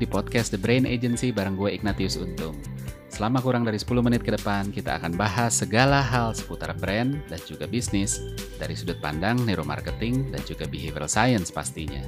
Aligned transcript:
Di 0.00 0.08
podcast 0.08 0.48
The 0.48 0.56
Brain 0.56 0.88
Agency 0.88 1.28
bareng 1.28 1.60
gue 1.60 1.76
Ignatius 1.76 2.16
Untung. 2.16 2.56
Selama 3.12 3.44
kurang 3.44 3.68
dari 3.68 3.76
10 3.76 4.00
menit 4.00 4.24
ke 4.24 4.32
depan, 4.32 4.72
kita 4.72 4.96
akan 4.96 5.12
bahas 5.12 5.60
segala 5.60 6.00
hal 6.00 6.32
seputar 6.32 6.72
brand 6.72 7.20
dan 7.28 7.36
juga 7.44 7.68
bisnis 7.68 8.16
dari 8.56 8.72
sudut 8.72 8.96
pandang 9.04 9.36
neuromarketing 9.44 10.32
dan 10.32 10.40
juga 10.48 10.64
behavioral 10.64 11.04
science 11.04 11.52
pastinya. 11.52 12.00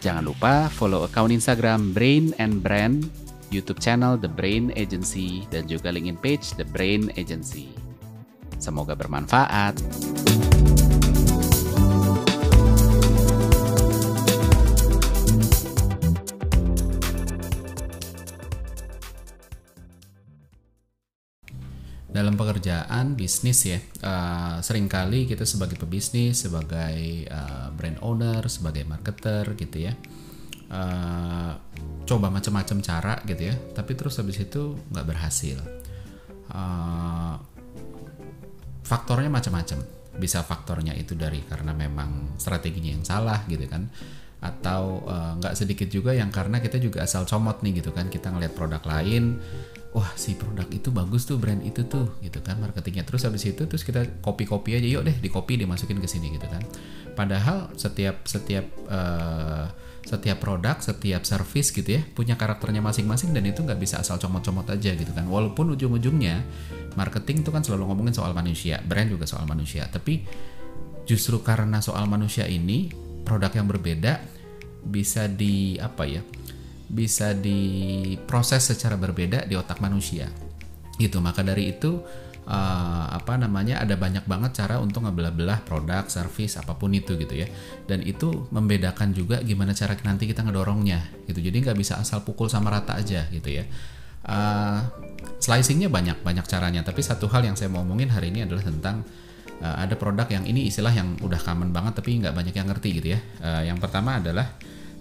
Jangan 0.00 0.24
lupa 0.24 0.72
follow 0.72 1.04
account 1.04 1.36
Instagram 1.36 1.92
Brain 1.92 2.32
and 2.40 2.64
Brand, 2.64 3.12
YouTube 3.52 3.76
channel 3.76 4.16
The 4.16 4.32
Brain 4.32 4.72
Agency, 4.72 5.44
dan 5.52 5.68
juga 5.68 5.92
LinkedIn 5.92 6.16
page 6.24 6.56
The 6.56 6.64
Brain 6.64 7.12
Agency. 7.20 7.76
Semoga 8.56 8.96
bermanfaat. 8.96 9.76
Pekerjaan 22.64 23.12
bisnis 23.12 23.60
ya. 23.68 23.76
Uh, 24.00 24.56
sering 24.64 24.88
kali 24.88 25.28
kita 25.28 25.44
sebagai 25.44 25.76
pebisnis 25.76 26.48
sebagai 26.48 27.28
uh, 27.28 27.68
brand 27.76 28.00
owner 28.00 28.40
sebagai 28.48 28.88
marketer 28.88 29.52
gitu 29.52 29.84
ya. 29.84 29.92
Uh, 30.72 31.52
coba 32.08 32.32
macam-macam 32.32 32.80
cara 32.80 33.20
gitu 33.28 33.52
ya. 33.52 33.54
Tapi 33.76 33.92
terus 33.92 34.16
habis 34.16 34.40
itu 34.40 34.80
nggak 34.96 35.04
berhasil. 35.04 35.60
Uh, 36.48 37.36
faktornya 38.80 39.28
macam-macam. 39.28 39.84
Bisa 40.16 40.40
faktornya 40.40 40.96
itu 40.96 41.12
dari 41.12 41.44
karena 41.44 41.76
memang 41.76 42.40
strateginya 42.40 42.96
yang 42.96 43.04
salah 43.04 43.44
gitu 43.44 43.68
kan. 43.68 43.92
Atau 44.40 45.04
nggak 45.36 45.52
uh, 45.52 45.58
sedikit 45.60 45.92
juga 45.92 46.16
yang 46.16 46.32
karena 46.32 46.64
kita 46.64 46.80
juga 46.80 47.04
asal 47.04 47.28
comot 47.28 47.60
nih 47.60 47.84
gitu 47.84 47.92
kan. 47.92 48.08
Kita 48.08 48.32
ngelihat 48.32 48.56
produk 48.56 48.80
lain 48.88 49.36
wah 49.94 50.10
si 50.18 50.34
produk 50.34 50.66
itu 50.74 50.90
bagus 50.90 51.22
tuh 51.22 51.38
brand 51.38 51.62
itu 51.62 51.86
tuh 51.86 52.18
gitu 52.18 52.42
kan 52.42 52.58
marketingnya. 52.58 53.06
Terus 53.06 53.30
habis 53.30 53.46
itu 53.46 53.62
terus 53.64 53.86
kita 53.86 54.02
copy 54.18 54.42
copy 54.42 54.74
aja 54.74 54.88
yuk 54.90 55.06
deh 55.06 55.16
di 55.22 55.30
copy 55.30 55.54
dimasukin 55.54 56.02
ke 56.02 56.08
sini 56.10 56.34
gitu 56.34 56.50
kan. 56.50 56.60
Padahal 57.14 57.70
setiap 57.78 58.26
setiap 58.26 58.66
uh, 58.90 59.70
setiap 60.04 60.42
produk 60.42 60.82
setiap 60.82 61.22
service 61.24 61.72
gitu 61.72 61.96
ya 61.96 62.02
punya 62.12 62.34
karakternya 62.34 62.84
masing-masing 62.84 63.32
dan 63.32 63.46
itu 63.48 63.64
nggak 63.64 63.80
bisa 63.80 64.02
asal 64.02 64.18
comot-comot 64.18 64.66
aja 64.66 64.98
gitu 64.98 65.14
kan. 65.14 65.30
Walaupun 65.30 65.78
ujung-ujungnya 65.78 66.42
marketing 66.98 67.46
itu 67.46 67.54
kan 67.54 67.62
selalu 67.62 67.94
ngomongin 67.94 68.18
soal 68.18 68.34
manusia 68.34 68.82
brand 68.82 69.06
juga 69.06 69.30
soal 69.30 69.46
manusia. 69.46 69.86
Tapi 69.86 70.26
justru 71.06 71.38
karena 71.46 71.78
soal 71.78 72.10
manusia 72.10 72.50
ini 72.50 72.90
produk 73.22 73.54
yang 73.54 73.70
berbeda 73.70 74.20
bisa 74.84 75.30
di 75.30 75.78
apa 75.80 76.04
ya 76.04 76.20
bisa 76.94 77.34
diproses 77.34 78.70
secara 78.70 78.94
berbeda 78.94 79.42
di 79.50 79.58
otak 79.58 79.82
manusia. 79.82 80.30
Gitu. 80.94 81.18
Maka 81.18 81.42
dari 81.42 81.74
itu 81.74 81.98
uh, 82.46 83.06
apa 83.10 83.34
namanya 83.34 83.82
ada 83.82 83.98
banyak 83.98 84.22
banget 84.30 84.62
cara 84.62 84.78
untuk 84.78 85.02
ngebelah-belah 85.02 85.66
produk, 85.66 86.06
service 86.06 86.54
apa 86.54 86.78
pun 86.78 86.94
itu 86.94 87.18
gitu 87.18 87.34
ya. 87.34 87.50
Dan 87.90 88.06
itu 88.06 88.46
membedakan 88.54 89.10
juga 89.10 89.42
gimana 89.42 89.74
cara 89.74 89.98
nanti 90.06 90.30
kita 90.30 90.46
ngedorongnya 90.46 91.26
gitu. 91.26 91.42
Jadi 91.42 91.66
nggak 91.66 91.76
bisa 91.76 91.98
asal 91.98 92.22
pukul 92.22 92.46
sama 92.46 92.70
rata 92.70 92.94
aja 92.94 93.26
gitu 93.34 93.50
ya. 93.50 93.66
Uh, 94.24 94.80
slicingnya 95.42 95.90
banyak 95.90 96.22
banyak 96.22 96.46
caranya. 96.46 96.86
Tapi 96.86 97.02
satu 97.02 97.26
hal 97.26 97.42
yang 97.42 97.58
saya 97.58 97.74
mau 97.74 97.82
omongin 97.82 98.08
hari 98.14 98.30
ini 98.30 98.46
adalah 98.46 98.62
tentang 98.62 99.02
uh, 99.58 99.76
ada 99.82 99.98
produk 99.98 100.30
yang 100.30 100.46
ini 100.46 100.70
istilah 100.70 100.94
yang 100.94 101.18
udah 101.18 101.42
common 101.42 101.74
banget 101.74 101.98
tapi 101.98 102.22
nggak 102.22 102.32
banyak 102.38 102.54
yang 102.54 102.70
ngerti 102.70 102.88
gitu 103.02 103.08
ya. 103.18 103.20
Uh, 103.42 103.62
yang 103.66 103.82
pertama 103.82 104.22
adalah 104.22 104.54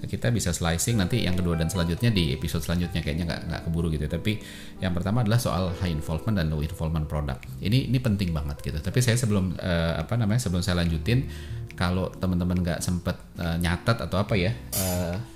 kita 0.06 0.30
bisa 0.30 0.52
slicing 0.52 1.00
nanti 1.00 1.24
yang 1.24 1.34
kedua 1.34 1.56
dan 1.56 1.72
selanjutnya 1.72 2.12
di 2.12 2.36
episode 2.36 2.64
selanjutnya. 2.64 3.02
Kayaknya 3.02 3.26
nggak 3.30 3.42
nggak 3.50 3.62
keburu 3.68 3.88
gitu 3.92 4.06
tapi 4.08 4.40
yang 4.84 4.94
pertama 4.94 5.24
adalah 5.24 5.40
soal 5.40 5.74
high 5.80 5.92
involvement 5.92 6.36
dan 6.38 6.52
low 6.52 6.62
involvement 6.62 7.08
product. 7.10 7.48
Ini 7.60 7.90
ini 7.90 7.98
penting 8.00 8.32
banget 8.32 8.62
gitu. 8.62 8.78
Tapi 8.80 9.00
saya 9.00 9.16
sebelum 9.18 9.58
uh, 9.58 10.00
apa 10.00 10.14
namanya 10.20 10.44
sebelum 10.44 10.62
saya 10.62 10.84
lanjutin 10.84 11.28
kalau 11.74 12.14
teman-teman 12.14 12.62
nggak 12.62 12.80
sempet 12.86 13.18
uh, 13.42 13.58
nyatet 13.58 13.98
atau 13.98 14.22
apa 14.22 14.38
ya 14.38 14.54
uh, 14.78 15.33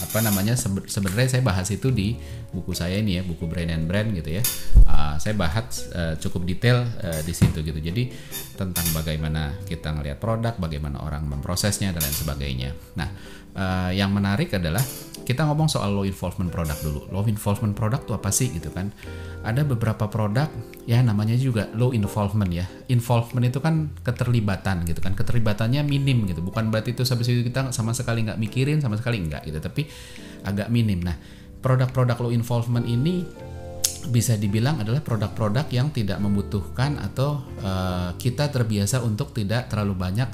apa 0.00 0.18
namanya 0.24 0.56
sebenarnya 0.56 1.28
saya 1.28 1.42
bahas 1.44 1.68
itu 1.68 1.92
di 1.92 2.16
buku 2.50 2.72
saya 2.72 2.98
ini 2.98 3.20
ya 3.20 3.22
buku 3.22 3.44
brand 3.44 3.68
and 3.68 3.84
brand 3.84 4.10
gitu 4.16 4.40
ya 4.40 4.42
uh, 4.88 5.20
saya 5.20 5.36
bahas 5.36 5.92
uh, 5.92 6.16
cukup 6.16 6.48
detail 6.48 6.82
uh, 7.04 7.20
di 7.20 7.36
situ 7.36 7.60
gitu 7.60 7.76
jadi 7.76 8.08
tentang 8.56 8.86
bagaimana 8.96 9.60
kita 9.68 9.92
ngelihat 9.92 10.18
produk 10.18 10.56
bagaimana 10.56 11.04
orang 11.04 11.28
memprosesnya 11.28 11.92
dan 11.92 12.00
lain 12.00 12.16
sebagainya 12.16 12.70
nah 12.96 13.08
uh, 13.54 13.90
yang 13.92 14.10
menarik 14.10 14.56
adalah 14.56 14.82
kita 15.30 15.46
ngomong 15.46 15.70
soal 15.70 15.94
low 15.94 16.02
involvement 16.02 16.50
product 16.50 16.82
dulu. 16.82 17.06
Low 17.14 17.22
involvement 17.30 17.70
product 17.70 18.10
itu 18.10 18.12
apa 18.18 18.30
sih 18.34 18.50
gitu 18.50 18.74
kan? 18.74 18.90
Ada 19.46 19.62
beberapa 19.62 20.10
produk 20.10 20.50
ya 20.90 20.98
namanya 21.06 21.38
juga 21.38 21.70
low 21.78 21.94
involvement 21.94 22.50
ya. 22.50 22.66
Involvement 22.90 23.46
itu 23.46 23.62
kan 23.62 23.94
keterlibatan 24.02 24.82
gitu 24.90 24.98
kan. 24.98 25.14
Keterlibatannya 25.14 25.86
minim 25.86 26.26
gitu. 26.26 26.42
Bukan 26.42 26.74
berarti 26.74 26.98
itu 26.98 27.06
habis 27.06 27.30
itu 27.30 27.46
kita 27.46 27.70
sama 27.70 27.94
sekali 27.94 28.26
nggak 28.26 28.42
mikirin 28.42 28.82
sama 28.82 28.98
sekali 28.98 29.22
nggak 29.22 29.46
gitu. 29.46 29.62
Tapi 29.62 29.86
agak 30.44 30.68
minim. 30.72 31.00
Nah 31.04 31.16
produk-produk 31.60 32.16
low 32.28 32.32
involvement 32.32 32.84
ini 32.88 33.22
bisa 34.08 34.40
dibilang 34.40 34.80
adalah 34.80 35.04
produk-produk 35.04 35.68
yang 35.68 35.92
tidak 35.92 36.16
membutuhkan 36.24 36.96
atau 36.96 37.44
uh, 37.60 38.16
kita 38.16 38.48
terbiasa 38.48 39.04
untuk 39.04 39.36
tidak 39.36 39.68
terlalu 39.68 39.92
banyak 39.92 40.28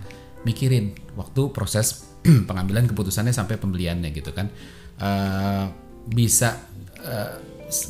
mikirin 0.47 0.95
waktu 1.19 1.51
proses 1.51 2.07
pengambilan 2.49 2.87
keputusannya 2.87 3.35
sampai 3.35 3.59
pembeliannya 3.59 4.15
gitu 4.15 4.31
kan. 4.31 4.47
Uh, 4.97 5.67
bisa 6.07 6.55
uh, 7.03 7.35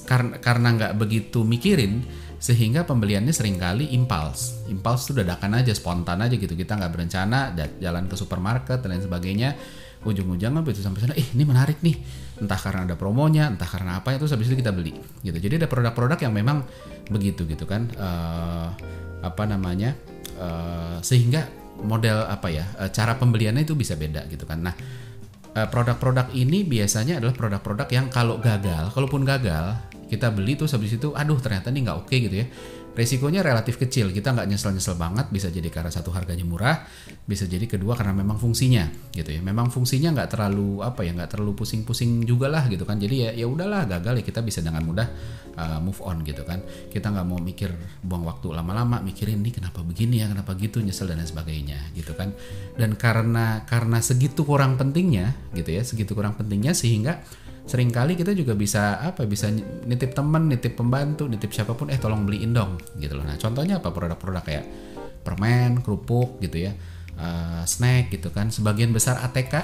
karena 0.08 0.40
karena 0.40 0.68
nggak 0.72 0.92
begitu 0.96 1.44
mikirin 1.44 2.00
sehingga 2.40 2.88
pembeliannya 2.88 3.32
sering 3.32 3.56
kali 3.60 3.92
impuls 3.96 4.68
impuls 4.68 5.08
itu 5.08 5.20
dadakan 5.20 5.60
aja 5.60 5.76
spontan 5.76 6.24
aja 6.24 6.40
gitu. 6.40 6.56
Kita 6.56 6.80
nggak 6.80 6.92
berencana 6.92 7.52
jalan 7.76 8.08
ke 8.08 8.16
supermarket 8.16 8.80
dan 8.80 8.96
lain 8.96 9.04
sebagainya 9.04 9.50
ujung-ujungnya 10.06 10.62
begitu 10.62 10.86
sampai 10.86 11.02
sana 11.02 11.14
eh 11.18 11.26
ini 11.34 11.42
menarik 11.42 11.82
nih. 11.82 11.96
Entah 12.38 12.56
karena 12.56 12.86
ada 12.86 12.94
promonya 12.94 13.50
entah 13.50 13.66
karena 13.66 13.98
apa 13.98 14.14
itu 14.14 14.30
habis 14.30 14.46
itu 14.46 14.56
kita 14.56 14.70
beli 14.70 14.94
gitu. 15.26 15.36
Jadi 15.36 15.66
ada 15.66 15.68
produk-produk 15.68 16.18
yang 16.22 16.32
memang 16.32 16.62
begitu 17.10 17.42
gitu 17.44 17.66
kan. 17.66 17.90
Uh, 17.98 18.70
apa 19.24 19.42
namanya 19.48 19.98
uh, 20.38 21.02
sehingga 21.02 21.50
model 21.82 22.24
apa 22.30 22.48
ya 22.48 22.64
eh, 22.80 22.88
cara 22.88 23.20
pembeliannya 23.20 23.66
itu 23.66 23.76
bisa 23.76 23.98
beda 23.98 24.24
gitu 24.32 24.48
kan. 24.48 24.64
Nah 24.64 24.76
produk-produk 25.56 26.36
ini 26.36 26.68
biasanya 26.68 27.16
adalah 27.16 27.32
produk-produk 27.32 27.88
yang 27.88 28.06
kalau 28.12 28.36
gagal 28.36 28.92
kalaupun 28.92 29.24
gagal 29.24 29.76
kita 30.06 30.30
beli 30.30 30.54
tuh 30.54 30.70
habis 30.70 30.94
itu 30.94 31.10
aduh 31.16 31.40
ternyata 31.40 31.72
ini 31.72 31.88
nggak 31.88 31.98
oke 31.98 32.08
okay 32.12 32.18
gitu 32.28 32.44
ya 32.44 32.46
resikonya 32.96 33.44
relatif 33.44 33.76
kecil. 33.76 34.10
Kita 34.10 34.32
nggak 34.32 34.48
nyesel-nyesel 34.48 34.96
banget 34.96 35.28
bisa 35.28 35.52
jadi 35.52 35.68
karena 35.68 35.92
satu 35.92 36.10
harganya 36.16 36.48
murah 36.48 36.88
bisa 37.28 37.44
jadi 37.44 37.68
kedua 37.68 37.92
karena 37.92 38.16
memang 38.16 38.40
fungsinya 38.40 39.12
gitu 39.12 39.36
ya. 39.36 39.44
Memang 39.44 39.68
fungsinya 39.68 40.16
nggak 40.16 40.32
terlalu 40.32 40.80
apa 40.80 41.04
ya 41.04 41.12
nggak 41.12 41.36
terlalu 41.36 41.52
pusing-pusing 41.60 42.24
juga 42.24 42.48
lah 42.48 42.64
gitu 42.72 42.88
kan. 42.88 42.96
Jadi 42.96 43.28
ya 43.28 43.30
ya 43.36 43.46
udahlah 43.46 43.84
gagal 43.84 44.18
ya 44.18 44.24
kita 44.24 44.40
bisa 44.40 44.64
dengan 44.64 44.80
mudah 44.88 45.06
uh, 45.60 45.78
move 45.84 46.00
on 46.00 46.24
gitu 46.24 46.40
kan. 46.48 46.64
Kita 46.88 47.12
nggak 47.12 47.26
mau 47.28 47.36
mikir 47.36 47.68
buang 48.00 48.24
waktu 48.24 48.56
lama-lama 48.56 49.04
mikirin 49.04 49.44
nih 49.44 49.60
kenapa 49.60 49.84
begini 49.84 50.24
ya 50.24 50.32
kenapa 50.32 50.56
gitu 50.56 50.80
nyesel 50.80 51.12
dan 51.12 51.20
lain 51.20 51.28
sebagainya 51.28 51.92
gitu 51.92 52.16
kan. 52.16 52.32
Dan 52.80 52.96
karena 52.96 53.68
karena 53.68 54.00
segitu 54.00 54.48
kurang 54.48 54.80
pentingnya 54.80 55.36
gitu 55.52 55.68
ya 55.68 55.84
segitu 55.84 56.16
kurang 56.16 56.32
pentingnya 56.32 56.72
sehingga 56.72 57.20
sering 57.66 57.90
kali 57.90 58.14
kita 58.14 58.30
juga 58.30 58.54
bisa 58.54 59.02
apa 59.02 59.26
bisa 59.26 59.50
nitip 59.86 60.14
temen 60.14 60.46
nitip 60.46 60.78
pembantu 60.78 61.26
nitip 61.26 61.50
siapa 61.50 61.74
pun 61.74 61.90
eh 61.90 61.98
tolong 61.98 62.22
beliin 62.22 62.54
dong 62.54 62.78
gitu 63.02 63.18
loh. 63.18 63.26
Nah 63.26 63.34
contohnya 63.36 63.82
apa? 63.82 63.90
Produk-produk 63.90 64.44
kayak 64.46 64.64
permen 65.26 65.82
kerupuk 65.82 66.38
gitu 66.38 66.70
ya 66.70 66.72
uh, 67.18 67.66
snack 67.66 68.14
gitu 68.14 68.30
kan. 68.30 68.54
Sebagian 68.54 68.94
besar 68.94 69.18
ATK 69.18 69.54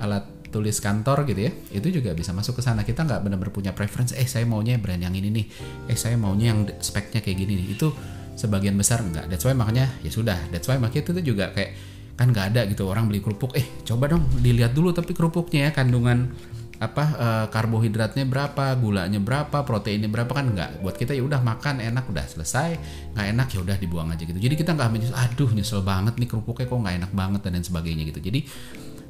alat 0.00 0.24
tulis 0.50 0.82
kantor 0.82 1.28
gitu 1.30 1.46
ya 1.46 1.52
itu 1.70 2.00
juga 2.00 2.16
bisa 2.16 2.32
masuk 2.32 2.58
ke 2.58 2.62
sana. 2.64 2.80
Kita 2.82 3.04
nggak 3.04 3.20
benar-benar 3.28 3.52
punya 3.52 3.76
preference 3.76 4.16
eh 4.16 4.24
saya 4.24 4.48
maunya 4.48 4.80
brand 4.80 5.04
yang 5.04 5.12
ini 5.12 5.28
nih 5.28 5.46
eh 5.92 5.98
saya 6.00 6.16
maunya 6.16 6.56
yang 6.56 6.64
speknya 6.80 7.20
kayak 7.20 7.44
gini 7.44 7.60
nih. 7.60 7.76
Itu 7.76 7.92
sebagian 8.40 8.72
besar 8.80 9.04
enggak 9.04 9.28
that's 9.28 9.44
why 9.44 9.52
makanya 9.52 9.92
ya 10.00 10.08
sudah 10.08 10.38
that's 10.48 10.64
why 10.64 10.80
makanya 10.80 11.12
itu 11.12 11.36
juga 11.36 11.52
kayak 11.52 11.76
kan 12.16 12.32
nggak 12.32 12.56
ada 12.56 12.60
gitu 12.72 12.88
orang 12.88 13.04
beli 13.08 13.20
kerupuk 13.20 13.52
eh 13.52 13.64
coba 13.84 14.08
dong 14.08 14.24
dilihat 14.40 14.72
dulu 14.72 14.96
tapi 14.96 15.12
kerupuknya 15.12 15.68
ya 15.68 15.70
kandungan 15.76 16.32
apa 16.80 17.04
uh, 17.20 17.46
karbohidratnya 17.52 18.24
berapa, 18.24 18.72
gulanya 18.80 19.20
berapa, 19.20 19.68
proteinnya 19.68 20.08
berapa 20.08 20.32
kan 20.32 20.48
enggak. 20.48 20.80
Buat 20.80 20.96
kita 20.96 21.12
ya 21.12 21.20
udah 21.20 21.44
makan 21.44 21.84
enak 21.84 22.08
udah 22.08 22.24
selesai, 22.24 22.70
nggak 23.12 23.26
enak 23.36 23.46
ya 23.52 23.58
udah 23.60 23.76
dibuang 23.76 24.08
aja 24.08 24.24
gitu. 24.24 24.40
Jadi 24.40 24.56
kita 24.56 24.72
nggak 24.72 24.88
menyesal, 24.88 25.16
aduh 25.20 25.52
nyesel 25.52 25.84
banget 25.84 26.16
nih 26.16 26.28
kerupuknya 26.32 26.64
kok 26.64 26.80
nggak 26.80 26.96
enak 27.04 27.12
banget 27.12 27.40
dan 27.44 27.52
lain 27.60 27.66
sebagainya 27.68 28.02
gitu. 28.08 28.20
Jadi 28.24 28.40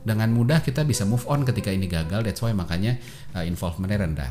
dengan 0.03 0.35
mudah 0.35 0.59
kita 0.67 0.83
bisa 0.83 1.07
move 1.07 1.23
on 1.31 1.47
ketika 1.47 1.71
ini 1.71 1.87
gagal. 1.87 2.27
That's 2.27 2.43
why 2.43 2.51
makanya 2.51 2.99
uh, 3.39 3.47
involvementnya 3.47 3.99
rendah. 4.03 4.31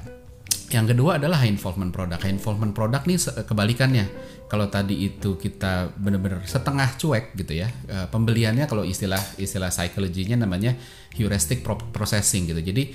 Yang 0.70 0.94
kedua 0.94 1.18
adalah 1.18 1.42
high 1.42 1.50
involvement 1.50 1.90
product. 1.90 2.22
High 2.22 2.38
involvement 2.38 2.74
product 2.78 3.10
nih 3.10 3.18
kebalikannya. 3.48 4.06
Kalau 4.46 4.70
tadi 4.70 5.02
itu 5.02 5.38
kita 5.38 5.94
benar-benar 5.98 6.46
setengah 6.46 6.94
cuek 6.94 7.34
gitu 7.38 7.58
ya. 7.58 7.68
Eh, 7.90 8.06
pembeliannya 8.10 8.70
kalau 8.70 8.86
istilah 8.86 9.22
istilah 9.42 9.74
psikologinya 9.74 10.46
namanya 10.46 10.78
heuristic 11.18 11.66
processing 11.66 12.54
gitu. 12.54 12.62
Jadi 12.62 12.94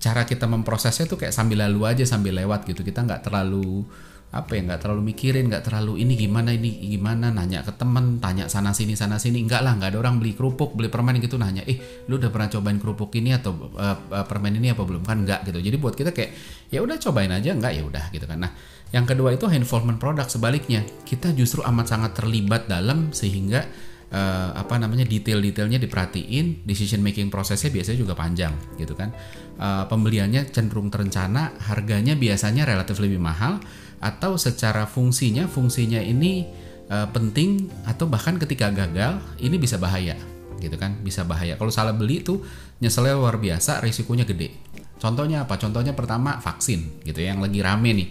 cara 0.00 0.24
kita 0.24 0.48
memprosesnya 0.48 1.04
tuh 1.04 1.20
kayak 1.20 1.36
sambil 1.36 1.60
lalu 1.60 1.84
aja 1.84 2.04
sambil 2.08 2.32
lewat 2.32 2.64
gitu. 2.64 2.80
Kita 2.80 3.04
nggak 3.04 3.28
terlalu 3.28 3.84
apa 4.30 4.54
ya 4.54 4.62
nggak 4.62 4.86
terlalu 4.86 5.10
mikirin 5.10 5.50
nggak 5.50 5.66
terlalu 5.66 6.06
ini 6.06 6.14
gimana 6.16 6.56
ini 6.56 6.70
gimana? 6.88 7.28
Nanya 7.28 7.60
ke 7.66 7.76
temen 7.76 8.16
tanya 8.16 8.48
sana 8.48 8.72
sini 8.72 8.96
sana 8.96 9.20
sini. 9.20 9.44
Enggak 9.44 9.60
lah 9.60 9.76
nggak 9.76 9.92
ada 9.92 9.98
orang 10.00 10.16
beli 10.16 10.32
kerupuk 10.32 10.72
beli 10.72 10.88
permen 10.88 11.20
gitu 11.20 11.36
nanya 11.36 11.60
eh 11.68 12.06
lu 12.08 12.16
udah 12.16 12.32
pernah 12.32 12.48
cobain 12.48 12.78
kerupuk 12.80 13.10
ini 13.20 13.36
atau 13.36 13.52
uh, 13.76 14.24
permen 14.24 14.56
ini 14.56 14.72
apa 14.72 14.82
belum? 14.82 15.04
Kan 15.04 15.28
enggak 15.28 15.44
gitu. 15.44 15.60
Jadi 15.60 15.76
buat 15.76 15.92
kita 15.92 16.16
kayak 16.16 16.30
ya 16.72 16.80
udah 16.80 16.96
cobain 16.96 17.30
aja 17.30 17.52
enggak 17.52 17.72
ya 17.76 17.82
udah 17.84 18.04
gitu 18.08 18.24
kan. 18.24 18.40
Nah 18.40 18.52
yang 18.90 19.04
kedua 19.04 19.36
itu 19.36 19.44
involvement 19.52 20.00
produk 20.00 20.26
sebaliknya. 20.26 20.82
Kita 21.04 21.36
justru 21.36 21.60
amat 21.60 21.86
sangat 21.92 22.16
terlibat 22.16 22.66
dalam 22.72 23.12
sehingga 23.12 23.68
uh, 24.10 24.50
apa 24.54 24.76
namanya 24.76 25.06
detail-detailnya 25.06 25.78
diperhatiin 25.80 26.66
decision 26.66 27.00
making 27.00 27.30
prosesnya 27.30 27.70
biasanya 27.70 27.98
juga 27.98 28.14
panjang 28.18 28.52
gitu 28.76 28.92
kan. 28.98 29.14
Uh, 29.60 29.84
pembeliannya 29.86 30.50
cenderung 30.50 30.90
terencana 30.90 31.54
harganya 31.70 32.18
biasanya 32.18 32.66
relatif 32.66 32.98
lebih 32.98 33.22
mahal 33.22 33.62
atau 34.00 34.34
secara 34.40 34.88
fungsinya 34.88 35.46
fungsinya 35.46 36.00
ini 36.00 36.48
uh, 36.88 37.08
penting 37.12 37.70
atau 37.84 38.08
bahkan 38.08 38.40
ketika 38.40 38.72
gagal 38.72 39.20
ini 39.38 39.56
bisa 39.56 39.78
bahaya 39.78 40.18
gitu 40.60 40.76
kan 40.76 41.00
bisa 41.00 41.24
bahaya. 41.24 41.56
Kalau 41.56 41.72
salah 41.72 41.96
beli 41.96 42.20
itu 42.20 42.42
nyeselnya 42.84 43.16
luar 43.16 43.40
biasa 43.40 43.80
risikonya 43.80 44.28
gede. 44.28 44.52
Contohnya 45.00 45.48
apa? 45.48 45.56
Contohnya 45.56 45.96
pertama 45.96 46.36
vaksin 46.36 47.00
gitu 47.08 47.24
ya 47.24 47.32
yang 47.32 47.40
lagi 47.40 47.64
rame 47.64 47.90
nih 47.96 48.08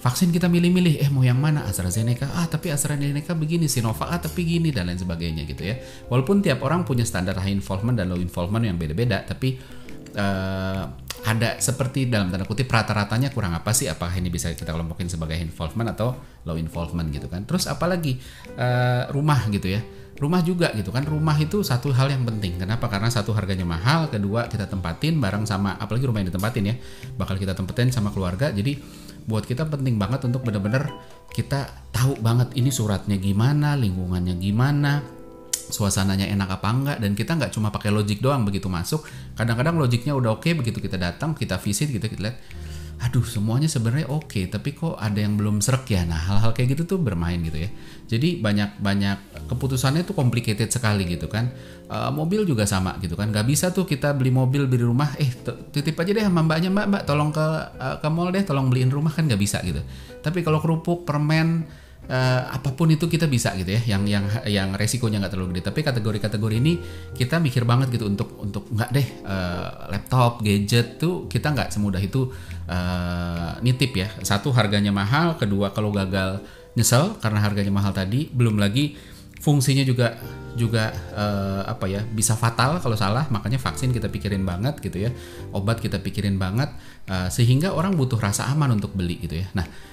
vaksin 0.00 0.32
kita 0.32 0.48
milih-milih. 0.48 1.04
Eh 1.04 1.08
mau 1.12 1.20
yang 1.20 1.36
mana? 1.36 1.68
AstraZeneca. 1.68 2.32
Ah 2.32 2.48
tapi 2.48 2.72
AstraZeneca 2.72 3.36
begini 3.36 3.68
Sinovac 3.68 4.08
ah 4.08 4.18
tapi 4.18 4.48
gini 4.48 4.72
dan 4.72 4.88
lain 4.88 4.96
sebagainya 4.96 5.44
gitu 5.44 5.62
ya. 5.62 5.76
Walaupun 6.08 6.40
tiap 6.40 6.64
orang 6.64 6.88
punya 6.88 7.04
standar 7.04 7.36
high 7.36 7.52
involvement 7.52 7.94
dan 8.00 8.08
low 8.08 8.18
involvement 8.18 8.64
yang 8.64 8.80
beda-beda 8.80 9.22
tapi 9.28 9.60
uh, 10.16 10.84
ada 11.20 11.60
seperti 11.60 12.08
dalam 12.08 12.32
tanda 12.32 12.48
kutip 12.48 12.64
rata-ratanya 12.64 13.28
kurang 13.28 13.52
apa 13.52 13.76
sih? 13.76 13.92
Apakah 13.92 14.16
ini 14.16 14.32
bisa 14.32 14.48
kita 14.56 14.72
kelompokin 14.72 15.12
sebagai 15.12 15.36
involvement 15.36 15.92
atau 15.92 16.16
low 16.48 16.56
involvement 16.56 17.12
gitu 17.12 17.28
kan? 17.28 17.44
Terus 17.44 17.68
apalagi 17.68 18.16
uh, 18.56 19.12
rumah 19.12 19.44
gitu 19.52 19.68
ya. 19.68 19.84
Rumah 20.20 20.40
juga 20.44 20.72
gitu 20.76 20.92
kan. 20.92 21.04
Rumah 21.04 21.36
itu 21.40 21.60
satu 21.64 21.92
hal 21.96 22.12
yang 22.12 22.24
penting. 22.28 22.60
Kenapa? 22.60 22.88
Karena 22.88 23.08
satu 23.08 23.32
harganya 23.36 23.64
mahal. 23.64 24.08
Kedua 24.08 24.48
kita 24.48 24.68
tempatin 24.68 25.16
bareng 25.16 25.48
sama 25.48 25.76
apalagi 25.80 26.04
rumah 26.08 26.20
yang 26.24 26.28
ditempatin 26.32 26.64
ya. 26.72 26.74
Bakal 27.16 27.36
kita 27.40 27.52
tempatin 27.56 27.92
sama 27.92 28.12
keluarga. 28.12 28.52
Jadi 28.52 28.80
buat 29.30 29.46
kita 29.46 29.70
penting 29.70 29.94
banget 29.94 30.26
untuk 30.26 30.42
benar-benar 30.42 30.90
kita 31.30 31.70
tahu 31.94 32.18
banget 32.18 32.50
ini 32.58 32.74
suratnya 32.74 33.14
gimana 33.14 33.78
lingkungannya 33.78 34.34
gimana 34.42 35.20
suasananya 35.70 36.26
enak 36.26 36.58
apa 36.58 36.68
enggak 36.68 36.96
dan 36.98 37.14
kita 37.14 37.38
nggak 37.38 37.54
cuma 37.54 37.70
pakai 37.70 37.94
logik 37.94 38.18
doang 38.18 38.42
begitu 38.42 38.66
masuk. 38.66 39.06
Kadang-kadang 39.38 39.78
logiknya 39.78 40.18
udah 40.18 40.36
oke 40.36 40.42
okay, 40.42 40.52
begitu 40.58 40.82
kita 40.82 40.98
datang 40.98 41.32
kita 41.38 41.62
visit 41.62 41.88
gitu 41.94 42.02
kita 42.10 42.20
lihat 42.26 42.36
aduh 43.00 43.24
semuanya 43.24 43.64
sebenarnya 43.64 44.12
oke 44.12 44.28
okay, 44.28 44.44
tapi 44.52 44.76
kok 44.76 44.92
ada 45.00 45.16
yang 45.16 45.40
belum 45.40 45.64
serak 45.64 45.88
ya? 45.88 46.04
Nah 46.04 46.20
hal-hal 46.20 46.52
kayak 46.52 46.76
gitu 46.76 46.84
tuh 46.84 46.98
bermain 47.00 47.40
gitu 47.40 47.56
ya. 47.56 47.72
Jadi 48.04 48.44
banyak 48.44 48.76
banyak 48.76 49.48
keputusannya 49.48 50.04
tuh 50.04 50.12
complicated 50.12 50.68
sekali 50.68 51.08
gitu 51.08 51.24
kan. 51.24 51.48
Uh, 51.88 52.12
mobil 52.12 52.44
juga 52.44 52.68
sama 52.68 53.00
gitu 53.00 53.16
kan. 53.16 53.32
Nggak 53.32 53.48
bisa 53.48 53.72
tuh 53.72 53.88
kita 53.88 54.12
beli 54.12 54.28
mobil 54.28 54.68
beli 54.68 54.84
rumah. 54.84 55.16
Eh 55.16 55.32
titip 55.72 55.96
aja 55.96 56.12
deh 56.12 56.24
sama 56.28 56.44
mbaknya 56.44 56.68
mbak 56.68 56.86
mbak. 56.92 57.02
Tolong 57.08 57.32
ke 57.32 57.46
uh, 57.80 57.96
ke 58.04 58.08
mall 58.12 58.28
deh 58.36 58.44
tolong 58.44 58.68
beliin 58.68 58.92
rumah 58.92 59.10
kan 59.16 59.24
nggak 59.24 59.40
bisa 59.40 59.64
gitu. 59.64 59.80
Tapi 60.20 60.44
kalau 60.44 60.60
kerupuk 60.60 61.08
permen 61.08 61.64
uh, 62.10 62.42
apa 62.50 62.74
pun 62.74 62.90
itu 62.90 63.06
kita 63.06 63.30
bisa 63.30 63.54
gitu 63.54 63.70
ya 63.78 63.96
yang 63.96 64.02
yang 64.04 64.26
yang 64.50 64.68
resikonya 64.74 65.22
nggak 65.22 65.32
terlalu 65.32 65.48
gede. 65.56 65.70
Tapi 65.70 65.80
kategori-kategori 65.86 66.56
ini 66.58 66.72
kita 67.14 67.38
mikir 67.38 67.62
banget 67.62 67.94
gitu 67.94 68.10
untuk 68.10 68.34
untuk 68.42 68.66
nggak 68.68 68.90
deh 68.90 69.08
uh, 69.24 69.88
laptop 69.88 70.42
gadget 70.42 70.98
tuh 70.98 71.30
kita 71.30 71.54
nggak 71.54 71.70
semudah 71.70 72.02
itu 72.02 72.28
uh, 72.66 73.56
nitip 73.62 73.94
ya. 73.94 74.10
Satu 74.26 74.50
harganya 74.50 74.90
mahal. 74.90 75.38
Kedua 75.38 75.70
kalau 75.70 75.94
gagal 75.94 76.42
nyesel 76.74 77.16
karena 77.22 77.38
harganya 77.40 77.70
mahal 77.70 77.94
tadi. 77.94 78.26
Belum 78.28 78.58
lagi 78.58 78.98
fungsinya 79.40 79.86
juga 79.86 80.20
juga 80.58 80.92
uh, 81.14 81.62
apa 81.64 81.86
ya 81.86 82.02
bisa 82.02 82.34
fatal 82.34 82.82
kalau 82.82 82.98
salah. 82.98 83.30
Makanya 83.30 83.62
vaksin 83.62 83.94
kita 83.94 84.10
pikirin 84.10 84.42
banget 84.42 84.82
gitu 84.82 84.98
ya. 84.98 85.14
Obat 85.54 85.78
kita 85.78 86.02
pikirin 86.02 86.36
banget 86.36 86.74
uh, 87.06 87.30
sehingga 87.30 87.70
orang 87.70 87.94
butuh 87.94 88.18
rasa 88.18 88.50
aman 88.50 88.74
untuk 88.76 88.92
beli 88.98 89.22
gitu 89.22 89.38
ya. 89.40 89.46
Nah 89.54 89.90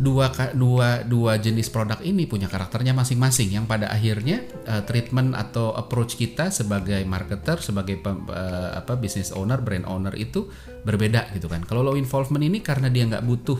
dua 0.00 0.32
dua 0.56 1.04
dua 1.04 1.36
jenis 1.36 1.68
produk 1.68 2.00
ini 2.00 2.24
punya 2.24 2.48
karakternya 2.48 2.96
masing-masing. 2.96 3.52
Yang 3.52 3.66
pada 3.68 3.86
akhirnya 3.92 4.44
uh, 4.64 4.82
treatment 4.88 5.36
atau 5.36 5.76
approach 5.76 6.16
kita 6.16 6.48
sebagai 6.48 7.00
marketer 7.04 7.60
sebagai 7.60 8.00
uh, 8.04 8.78
apa 8.78 8.96
business 8.96 9.32
owner 9.36 9.60
brand 9.60 9.84
owner 9.84 10.16
itu 10.16 10.48
berbeda 10.82 11.32
gitu 11.36 11.48
kan. 11.48 11.64
Kalau 11.68 11.84
low 11.84 11.96
involvement 11.96 12.42
ini 12.42 12.64
karena 12.64 12.88
dia 12.88 13.04
nggak 13.04 13.24
butuh 13.24 13.58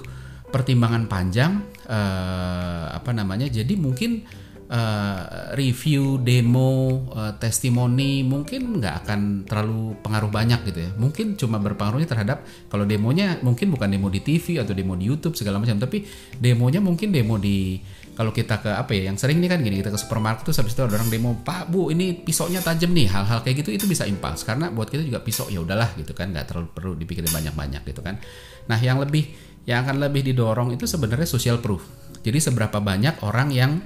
pertimbangan 0.52 1.08
panjang 1.08 1.64
uh, 1.88 2.92
apa 2.92 3.10
namanya 3.16 3.48
jadi 3.48 3.72
mungkin 3.80 4.28
uh, 4.72 5.52
review, 5.52 6.16
demo, 6.24 7.04
uh, 7.12 7.36
testimoni 7.36 8.24
mungkin 8.24 8.80
nggak 8.80 9.04
akan 9.04 9.20
terlalu 9.44 10.00
pengaruh 10.00 10.32
banyak 10.32 10.60
gitu 10.72 10.80
ya. 10.88 10.90
Mungkin 10.96 11.36
cuma 11.36 11.60
berpengaruhnya 11.60 12.08
terhadap 12.08 12.42
kalau 12.72 12.88
demonya 12.88 13.38
mungkin 13.44 13.68
bukan 13.68 13.92
demo 13.92 14.08
di 14.08 14.24
TV 14.24 14.58
atau 14.58 14.72
demo 14.72 14.96
di 14.96 15.04
YouTube 15.06 15.36
segala 15.36 15.60
macam, 15.60 15.76
tapi 15.76 16.08
demonya 16.40 16.80
mungkin 16.80 17.12
demo 17.12 17.36
di 17.36 17.78
kalau 18.12 18.28
kita 18.28 18.60
ke 18.60 18.68
apa 18.68 18.92
ya 18.92 19.08
yang 19.08 19.16
sering 19.16 19.40
ini 19.40 19.48
kan 19.48 19.64
gini 19.64 19.80
kita 19.80 19.88
ke 19.88 19.96
supermarket 19.96 20.44
tuh 20.44 20.52
habis 20.52 20.76
itu 20.76 20.84
ada 20.84 21.00
orang 21.00 21.08
demo 21.08 21.32
Pak 21.40 21.72
Bu 21.72 21.88
ini 21.88 22.20
pisaunya 22.20 22.60
tajam 22.60 22.92
nih 22.92 23.08
hal-hal 23.08 23.40
kayak 23.40 23.64
gitu 23.64 23.72
itu 23.72 23.88
bisa 23.88 24.04
impuls 24.04 24.44
karena 24.44 24.68
buat 24.68 24.92
kita 24.92 25.00
juga 25.00 25.24
pisau 25.24 25.48
ya 25.48 25.64
udahlah 25.64 25.96
gitu 25.96 26.12
kan 26.12 26.28
nggak 26.28 26.44
terlalu 26.44 26.68
perlu 26.76 26.92
dipikirin 26.92 27.32
banyak-banyak 27.32 27.82
gitu 27.88 28.04
kan. 28.04 28.20
Nah 28.68 28.78
yang 28.84 29.00
lebih 29.00 29.32
yang 29.64 29.88
akan 29.88 30.02
lebih 30.02 30.28
didorong 30.28 30.76
itu 30.76 30.84
sebenarnya 30.84 31.24
social 31.24 31.56
proof. 31.62 31.88
Jadi 32.20 32.36
seberapa 32.36 32.84
banyak 32.84 33.24
orang 33.24 33.48
yang 33.48 33.80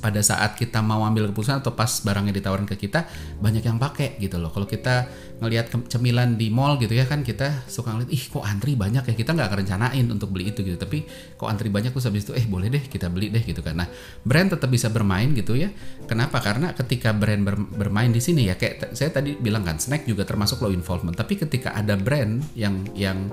pada 0.00 0.24
saat 0.24 0.56
kita 0.56 0.80
mau 0.80 1.04
ambil 1.04 1.28
keputusan 1.30 1.60
atau 1.60 1.76
pas 1.76 1.88
barangnya 2.02 2.32
ditawarin 2.32 2.64
ke 2.64 2.76
kita 2.76 3.04
banyak 3.38 3.62
yang 3.62 3.76
pakai 3.76 4.16
gitu 4.16 4.40
loh. 4.40 4.48
Kalau 4.48 4.64
kita 4.64 5.06
ngelihat 5.40 5.72
cemilan 5.88 6.36
di 6.36 6.48
mall 6.48 6.76
gitu 6.80 6.92
ya 6.92 7.04
kan 7.04 7.20
kita 7.20 7.68
suka 7.68 7.92
ngeliat 7.92 8.10
ih 8.12 8.24
kok 8.32 8.44
antri 8.44 8.74
banyak 8.74 9.04
ya? 9.04 9.14
Kita 9.14 9.36
nggak 9.36 9.48
kerencanain 9.52 10.04
untuk 10.08 10.32
beli 10.32 10.50
itu 10.50 10.64
gitu. 10.64 10.80
Tapi 10.80 11.04
kok 11.36 11.48
antri 11.48 11.68
banyak 11.68 11.92
tuh 11.92 12.00
habis 12.00 12.24
itu 12.28 12.32
eh 12.32 12.44
boleh 12.48 12.72
deh 12.72 12.82
kita 12.88 13.12
beli 13.12 13.28
deh 13.28 13.44
gitu 13.44 13.60
kan. 13.60 13.76
Nah 13.76 13.88
brand 14.24 14.48
tetap 14.52 14.72
bisa 14.72 14.88
bermain 14.88 15.30
gitu 15.36 15.54
ya. 15.54 15.68
Kenapa? 16.08 16.40
Karena 16.40 16.72
ketika 16.72 17.12
brand 17.12 17.44
ber, 17.44 17.56
bermain 17.60 18.08
di 18.08 18.24
sini 18.24 18.48
ya 18.48 18.56
kayak 18.56 18.96
saya 18.96 19.12
tadi 19.12 19.36
bilang 19.36 19.62
kan 19.62 19.76
snack 19.76 20.08
juga 20.08 20.24
termasuk 20.24 20.64
low 20.64 20.72
involvement. 20.72 21.14
Tapi 21.14 21.36
ketika 21.36 21.76
ada 21.76 21.94
brand 22.00 22.40
yang 22.56 22.88
yang 22.96 23.30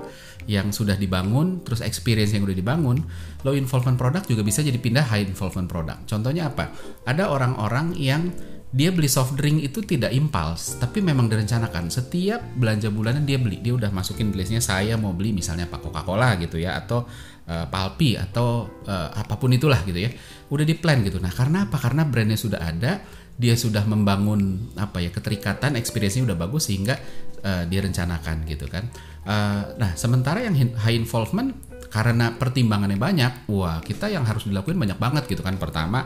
yang 0.48 0.72
sudah 0.72 0.96
dibangun, 0.96 1.60
terus 1.60 1.84
experience 1.84 2.32
yang 2.32 2.48
udah 2.48 2.56
dibangun, 2.56 3.04
low 3.44 3.52
involvement 3.52 4.00
product 4.00 4.32
juga 4.32 4.40
bisa 4.40 4.64
jadi 4.64 4.80
pindah 4.80 5.04
high 5.04 5.28
involvement 5.28 5.68
product. 5.68 6.08
Contohnya 6.08 6.48
apa? 6.48 6.57
Ada 7.06 7.30
orang-orang 7.30 7.94
yang 7.94 8.34
dia 8.68 8.92
beli 8.92 9.08
soft 9.08 9.32
drink 9.32 9.64
itu 9.64 9.80
tidak 9.80 10.12
impuls, 10.12 10.76
tapi 10.76 11.00
memang 11.00 11.24
direncanakan. 11.24 11.88
Setiap 11.88 12.52
belanja 12.52 12.92
bulanan 12.92 13.24
dia 13.24 13.40
beli, 13.40 13.64
dia 13.64 13.72
udah 13.72 13.88
masukin 13.88 14.28
listnya 14.36 14.60
saya 14.60 15.00
mau 15.00 15.16
beli 15.16 15.32
misalnya 15.32 15.64
Pak 15.64 15.88
Coca-Cola 15.88 16.36
gitu 16.36 16.60
ya, 16.60 16.76
atau 16.76 17.08
uh, 17.48 17.66
Palpi 17.72 18.20
atau 18.20 18.68
uh, 18.84 19.08
apa 19.16 19.40
pun 19.40 19.56
itulah 19.56 19.80
gitu 19.88 19.96
ya. 20.04 20.12
Udah 20.52 20.68
di 20.68 20.76
plan 20.76 21.00
gitu. 21.00 21.16
Nah 21.16 21.32
karena 21.32 21.64
apa? 21.64 21.80
Karena 21.80 22.04
brandnya 22.04 22.36
sudah 22.36 22.60
ada, 22.60 23.00
dia 23.40 23.56
sudah 23.56 23.88
membangun 23.88 24.74
apa 24.76 25.00
ya 25.00 25.08
keterikatan, 25.16 25.72
experience-nya 25.80 26.28
udah 26.28 26.36
bagus 26.36 26.68
sehingga 26.68 27.00
uh, 27.40 27.64
direncanakan 27.64 28.44
gitu 28.44 28.68
kan. 28.68 28.84
Uh, 29.24 29.80
nah 29.80 29.96
sementara 29.96 30.44
yang 30.44 30.52
high 30.76 30.92
involvement 30.92 31.56
karena 31.88 32.36
pertimbangannya 32.36 33.00
banyak, 33.00 33.48
wah 33.48 33.80
kita 33.80 34.12
yang 34.12 34.28
harus 34.28 34.44
dilakuin 34.44 34.76
banyak 34.76 35.00
banget 35.00 35.24
gitu 35.24 35.40
kan. 35.40 35.56
Pertama 35.56 36.04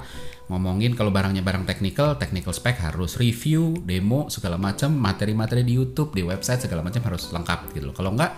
ngomongin 0.50 0.98
kalau 0.98 1.14
barangnya 1.14 1.42
barang 1.44 1.64
technical, 1.68 2.18
technical 2.18 2.50
spec 2.50 2.78
harus 2.82 3.18
review, 3.18 3.78
demo 3.86 4.26
segala 4.26 4.58
macam, 4.58 4.90
materi-materi 4.94 5.62
di 5.62 5.78
YouTube, 5.78 6.14
di 6.14 6.22
website 6.26 6.66
segala 6.66 6.82
macam 6.82 7.02
harus 7.06 7.30
lengkap 7.30 7.74
gitu 7.74 7.90
loh. 7.90 7.94
Kalau 7.94 8.10
enggak 8.14 8.34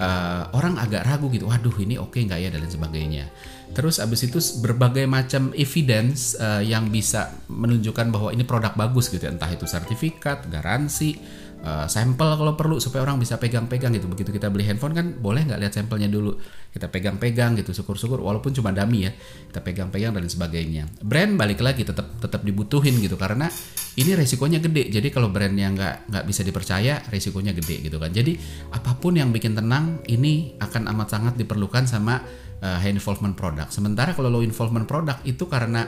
uh, 0.00 0.48
orang 0.56 0.80
agak 0.80 1.04
ragu 1.04 1.28
gitu, 1.28 1.46
waduh 1.50 1.76
ini 1.82 2.00
oke 2.00 2.16
okay 2.16 2.24
nggak 2.24 2.40
ya 2.40 2.48
dan 2.48 2.60
lain 2.64 2.72
sebagainya. 2.72 3.24
Terus 3.72 4.00
abis 4.04 4.20
itu 4.28 4.38
berbagai 4.60 5.08
macam 5.08 5.48
evidence 5.56 6.36
uh, 6.36 6.60
yang 6.60 6.92
bisa 6.92 7.32
menunjukkan 7.48 8.12
bahwa 8.12 8.28
ini 8.32 8.44
produk 8.44 8.76
bagus 8.76 9.08
gitu, 9.08 9.24
ya. 9.24 9.32
entah 9.32 9.48
itu 9.48 9.64
sertifikat, 9.64 10.48
garansi, 10.52 11.16
uh, 11.62 11.86
sampel 11.86 12.34
kalau 12.34 12.58
perlu 12.58 12.76
supaya 12.82 13.06
orang 13.06 13.22
bisa 13.22 13.38
pegang-pegang 13.38 13.94
gitu. 13.94 14.10
Begitu 14.10 14.34
kita 14.34 14.50
beli 14.50 14.66
handphone 14.66 14.92
kan 14.92 15.06
boleh 15.16 15.46
nggak 15.46 15.60
lihat 15.62 15.72
sampelnya 15.72 16.10
dulu? 16.10 16.36
Kita 16.74 16.90
pegang-pegang 16.90 17.56
gitu 17.62 17.70
syukur-syukur 17.72 18.18
walaupun 18.20 18.50
cuma 18.52 18.74
dummy 18.74 19.08
ya 19.08 19.12
kita 19.48 19.62
pegang-pegang 19.62 20.12
dan 20.12 20.26
sebagainya. 20.26 20.90
Brand 21.00 21.38
balik 21.38 21.62
lagi 21.62 21.86
tetap 21.86 22.18
tetap 22.18 22.42
dibutuhin 22.42 22.98
gitu 22.98 23.14
karena 23.14 23.48
ini 23.96 24.10
resikonya 24.18 24.58
gede. 24.58 24.90
Jadi 24.90 25.08
kalau 25.14 25.30
brandnya 25.30 25.70
nggak 25.72 25.94
nggak 26.10 26.24
bisa 26.26 26.42
dipercaya 26.42 27.00
resikonya 27.08 27.54
gede 27.54 27.86
gitu 27.86 27.96
kan. 28.02 28.10
Jadi 28.10 28.36
apa 28.74 28.98
pun 28.98 29.16
yang 29.16 29.30
bikin 29.30 29.54
tenang 29.54 30.02
ini 30.10 30.58
akan 30.58 30.90
amat 30.92 31.08
sangat 31.08 31.34
diperlukan 31.38 31.86
sama 31.86 32.20
uh, 32.60 32.78
high 32.82 32.92
involvement 32.92 33.36
product. 33.38 33.70
Sementara 33.70 34.16
kalau 34.16 34.32
low 34.32 34.42
involvement 34.42 34.88
product 34.88 35.22
itu 35.28 35.46
karena 35.46 35.86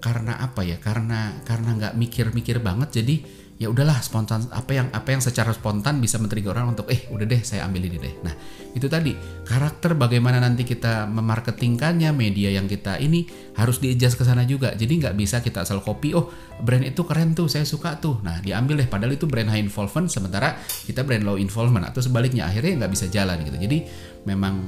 karena 0.00 0.40
apa 0.40 0.64
ya? 0.64 0.80
Karena 0.80 1.36
karena 1.44 1.70
nggak 1.76 1.94
mikir-mikir 1.96 2.60
banget 2.64 3.04
jadi 3.04 3.43
ya 3.54 3.70
udahlah 3.70 4.02
spontan 4.02 4.50
apa 4.50 4.74
yang 4.74 4.90
apa 4.90 5.14
yang 5.14 5.22
secara 5.22 5.54
spontan 5.54 6.02
bisa 6.02 6.18
men-trigger 6.18 6.50
orang 6.58 6.74
untuk 6.74 6.90
eh 6.90 7.06
udah 7.06 7.22
deh 7.22 7.38
saya 7.46 7.62
ambil 7.70 7.86
ini 7.86 7.98
deh. 8.02 8.14
Nah 8.26 8.34
itu 8.74 8.90
tadi 8.90 9.14
karakter 9.46 9.94
bagaimana 9.94 10.42
nanti 10.42 10.66
kita 10.66 11.06
memarketingkannya 11.06 12.10
media 12.10 12.50
yang 12.50 12.66
kita 12.66 12.98
ini 12.98 13.30
harus 13.54 13.78
di-adjust 13.78 14.18
ke 14.18 14.24
sana 14.26 14.42
juga. 14.42 14.74
Jadi 14.74 15.06
nggak 15.06 15.14
bisa 15.14 15.38
kita 15.38 15.62
asal 15.62 15.78
copy 15.86 16.18
oh 16.18 16.34
brand 16.58 16.82
itu 16.82 17.06
keren 17.06 17.38
tuh 17.38 17.46
saya 17.46 17.62
suka 17.62 17.94
tuh. 18.02 18.18
Nah 18.26 18.42
diambil 18.42 18.82
deh 18.82 18.88
padahal 18.90 19.14
itu 19.14 19.30
brand 19.30 19.46
high 19.46 19.62
involvement 19.62 20.10
sementara 20.10 20.58
kita 20.90 21.06
brand 21.06 21.22
low 21.22 21.38
involvement 21.38 21.86
atau 21.86 22.02
sebaliknya 22.02 22.50
akhirnya 22.50 22.82
nggak 22.82 22.90
bisa 22.90 23.06
jalan 23.06 23.38
gitu. 23.46 23.54
Jadi 23.54 23.78
memang 24.26 24.66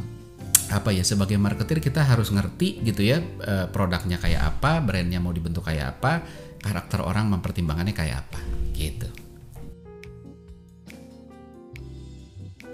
apa 0.66 0.94
ya 0.94 1.02
sebagai 1.02 1.38
marketer 1.38 1.78
kita 1.78 2.06
harus 2.06 2.30
ngerti 2.30 2.86
gitu 2.86 3.02
ya 3.02 3.18
eh, 3.22 3.66
produknya 3.66 4.22
kayak 4.22 4.54
apa, 4.54 4.78
brandnya 4.78 5.18
mau 5.18 5.34
dibentuk 5.34 5.66
kayak 5.66 5.98
apa, 5.98 6.22
karakter 6.62 7.02
orang 7.02 7.30
mempertimbangannya 7.30 7.94
kayak 7.94 8.26
apa 8.26 8.65
gitu. 8.76 9.25